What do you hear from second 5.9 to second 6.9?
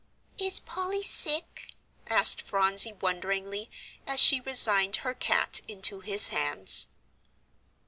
his hands.